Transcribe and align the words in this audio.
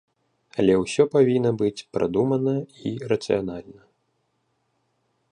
Але 0.61 0.73
ўсё 0.83 1.03
павінна 1.15 1.51
быць 1.61 1.85
прадумана 1.97 2.53
і 2.91 2.93
рацыянальна. 3.11 3.85